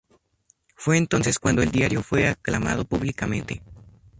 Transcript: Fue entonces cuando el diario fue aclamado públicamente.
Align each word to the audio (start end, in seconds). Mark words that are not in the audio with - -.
Fue 0.75 0.97
entonces 0.97 1.37
cuando 1.37 1.61
el 1.61 1.69
diario 1.69 2.01
fue 2.01 2.27
aclamado 2.27 2.85
públicamente. 2.85 3.61